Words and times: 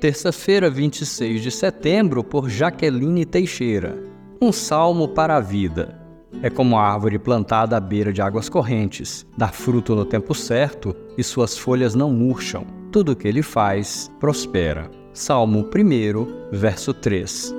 Terça-feira, 0.00 0.68
26 0.68 1.42
de 1.42 1.50
setembro, 1.50 2.22
por 2.22 2.50
Jaqueline 2.50 3.24
Teixeira. 3.24 3.96
Um 4.40 4.52
salmo 4.52 5.08
para 5.08 5.36
a 5.36 5.40
vida. 5.40 5.98
É 6.42 6.50
como 6.50 6.76
a 6.76 6.82
árvore 6.82 7.18
plantada 7.18 7.74
à 7.74 7.80
beira 7.80 8.12
de 8.12 8.20
águas 8.20 8.50
correntes, 8.50 9.26
dá 9.34 9.48
fruto 9.48 9.94
no 9.94 10.04
tempo 10.04 10.34
certo 10.34 10.94
e 11.16 11.24
suas 11.24 11.56
folhas 11.56 11.94
não 11.94 12.10
murcham. 12.10 12.66
Tudo 12.92 13.12
o 13.12 13.16
que 13.16 13.26
ele 13.26 13.40
faz 13.40 14.10
prospera. 14.20 14.90
Salmo 15.14 15.60
1, 15.74 16.52
verso 16.52 16.92
3. 16.92 17.54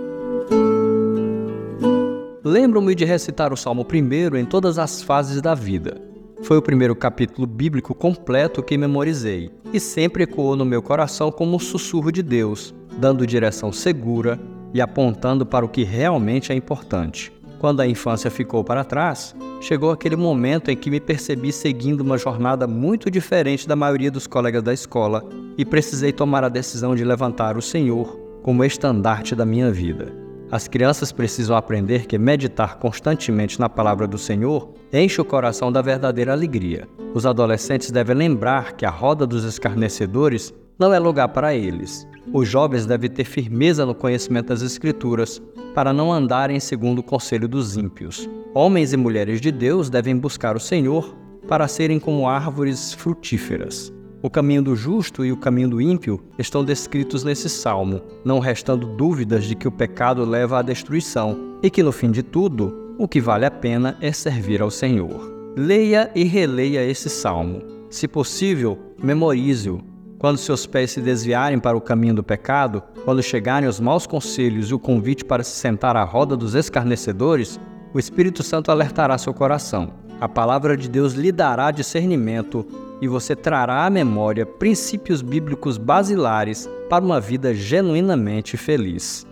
Lembro-me 2.44 2.94
de 2.94 3.06
recitar 3.06 3.52
o 3.52 3.58
Salmo 3.58 3.84
1 3.92 4.36
em 4.38 4.46
todas 4.46 4.78
as 4.78 5.02
fases 5.02 5.42
da 5.42 5.56
vida. 5.56 6.15
Foi 6.44 6.58
o 6.58 6.62
primeiro 6.62 6.96
capítulo 6.96 7.48
bíblico 7.48 7.96
completo 7.96 8.62
que 8.62 8.78
memorizei 8.78 9.50
e 9.74 9.80
sempre 9.80 10.24
ecoou 10.24 10.56
no 10.56 10.66
meu 10.66 10.82
coração 10.82 11.32
como 11.32 11.56
um 11.56 11.60
sussurro 11.60 12.12
de 12.12 12.22
Deus, 12.22 12.74
dando 12.98 13.26
direção 13.26 13.72
segura 13.72 14.40
e 14.74 14.82
apontando 14.82 15.46
para 15.46 15.66
o 15.66 15.70
que 15.70 15.84
realmente 15.84 16.52
é 16.52 16.56
importante. 16.56 17.32
Quando 17.58 17.80
a 17.80 17.88
infância 17.88 18.30
ficou 18.30 18.64
para 18.64 18.84
trás, 18.84 19.36
chegou 19.62 19.92
aquele 19.92 20.16
momento 20.16 20.70
em 20.70 20.76
que 20.76 20.92
me 20.92 21.00
percebi 21.00 21.52
seguindo 21.52 22.02
uma 22.02 22.18
jornada 22.18 22.68
muito 22.68 23.10
diferente 23.10 23.68
da 23.68 23.76
maioria 23.76 24.12
dos 24.12 24.28
colegas 24.28 24.62
da 24.62 24.74
escola 24.74 25.24
e 25.58 25.66
precisei 25.66 26.12
tomar 26.12 26.44
a 26.44 26.50
decisão 26.50 26.96
de 26.96 27.04
levantar 27.04 27.58
o 27.58 27.62
Senhor 27.62 28.20
como 28.44 28.64
estandarte 28.64 29.34
da 29.34 29.46
minha 29.46 29.72
vida. 29.72 30.25
As 30.52 30.68
crianças 30.68 31.12
precisam 31.12 31.58
aprender 31.58 32.06
que 32.06 32.18
meditar 32.20 32.78
constantemente 32.78 33.60
na 33.60 33.68
palavra 33.68 34.08
do 34.08 34.18
Senhor 34.18 34.74
enche 34.94 35.20
o 35.20 35.26
coração 35.26 35.72
da 35.72 35.82
verdadeira 35.82 36.34
alegria. 36.34 36.88
Os 37.16 37.26
adolescentes 37.26 37.90
devem 37.90 38.16
lembrar 38.16 38.74
que 38.74 38.86
a 38.86 38.90
roda 38.90 39.26
dos 39.26 39.44
escarnecedores 39.44 40.54
não 40.78 40.94
é 40.94 41.00
lugar 41.00 41.30
para 41.30 41.56
eles. 41.56 42.08
Os 42.32 42.48
jovens 42.48 42.86
devem 42.86 43.10
ter 43.10 43.24
firmeza 43.24 43.86
no 43.86 43.96
conhecimento 43.96 44.48
das 44.48 44.62
Escrituras 44.62 45.42
para 45.74 45.92
não 45.92 46.14
andarem 46.14 46.60
segundo 46.60 47.00
o 47.00 47.04
conselho 47.04 47.48
dos 47.48 47.76
ímpios. 47.76 48.30
Homens 48.54 48.94
e 48.94 48.98
mulheres 48.98 49.42
de 49.42 49.52
Deus 49.52 49.90
devem 49.90 50.16
buscar 50.16 50.56
o 50.56 50.60
Senhor 50.60 51.16
para 51.48 51.68
serem 51.68 52.00
como 52.00 52.28
árvores 52.28 52.94
frutíferas. 52.94 53.92
O 54.26 54.30
caminho 54.32 54.64
do 54.64 54.76
justo 54.76 55.24
e 55.24 55.32
o 55.32 55.38
caminho 55.38 55.70
do 55.70 55.80
ímpio 55.80 56.20
estão 56.40 56.66
descritos 56.66 57.24
nesse 57.24 57.48
salmo, 57.48 58.02
não 58.24 58.40
restando 58.40 58.88
dúvidas 58.88 59.46
de 59.46 59.54
que 59.54 59.68
o 59.68 59.72
pecado 59.72 60.26
leva 60.26 60.58
à 60.58 60.62
destruição 60.64 61.60
e 61.62 61.70
que, 61.70 61.84
no 61.84 61.92
fim 61.92 62.10
de 62.10 62.24
tudo, 62.24 62.96
o 62.98 63.08
que 63.08 63.22
vale 63.22 63.46
a 63.46 63.52
pena 63.52 63.96
é 64.02 64.12
servir 64.12 64.64
ao 64.64 64.72
Senhor. 64.72 65.32
Leia 65.56 66.10
e 66.16 66.24
releia 66.24 66.84
esse 66.84 67.08
salmo. 67.08 67.62
Se 67.88 68.08
possível, 68.08 68.80
memorize-o. 69.00 69.80
Quando 70.18 70.40
seus 70.40 70.66
pés 70.66 70.90
se 70.90 71.02
desviarem 71.02 71.60
para 71.60 71.78
o 71.78 71.82
caminho 71.82 72.16
do 72.16 72.24
pecado, 72.24 72.82
quando 73.04 73.22
chegarem 73.22 73.70
os 73.70 73.80
maus 73.80 74.08
conselhos 74.08 74.72
e 74.72 74.74
o 74.74 74.80
convite 74.80 75.24
para 75.24 75.44
se 75.44 75.52
sentar 75.52 75.96
à 75.96 76.04
roda 76.04 76.36
dos 76.36 76.56
escarnecedores, 76.56 77.60
o 77.94 78.00
Espírito 78.00 78.42
Santo 78.42 78.72
alertará 78.72 79.20
seu 79.20 79.36
coração. 79.36 79.94
A 80.20 80.28
palavra 80.28 80.76
de 80.76 80.90
Deus 80.90 81.14
lhe 81.14 81.32
dará 81.32 81.70
discernimento 81.70 82.66
e 83.02 83.08
você 83.08 83.36
trará 83.36 83.86
à 83.86 83.90
memória 83.90 84.46
princípios 84.46 85.22
bíblicos 85.22 85.78
basilares 85.78 86.70
para 86.90 87.04
uma 87.04 87.20
vida 87.20 87.54
genuinamente 87.54 88.58
feliz. 88.58 89.26